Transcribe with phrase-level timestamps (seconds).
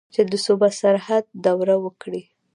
[0.13, 2.21] چې د صوبه سرحد دوره وکړي.